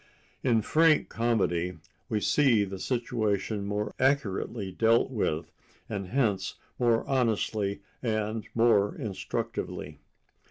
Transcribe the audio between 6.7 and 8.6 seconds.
more honestly and